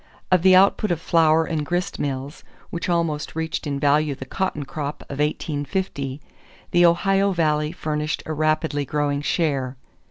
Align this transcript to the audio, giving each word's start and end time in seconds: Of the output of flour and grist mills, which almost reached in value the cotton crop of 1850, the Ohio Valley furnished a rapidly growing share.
Of 0.31 0.41
the 0.41 0.55
output 0.55 0.89
of 0.89 0.99
flour 0.99 1.45
and 1.45 1.63
grist 1.63 1.99
mills, 1.99 2.43
which 2.71 2.89
almost 2.89 3.35
reached 3.35 3.67
in 3.67 3.79
value 3.79 4.15
the 4.15 4.25
cotton 4.25 4.65
crop 4.65 5.03
of 5.09 5.19
1850, 5.19 6.19
the 6.71 6.85
Ohio 6.87 7.33
Valley 7.33 7.71
furnished 7.71 8.23
a 8.25 8.33
rapidly 8.33 8.83
growing 8.83 9.21
share. 9.21 9.77